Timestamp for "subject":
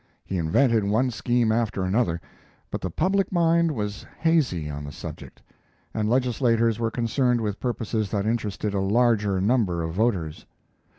4.91-5.43